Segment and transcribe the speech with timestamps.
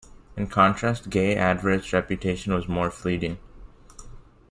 [0.35, 3.37] In contrast, Gaye Advert's reputation was more fleeting.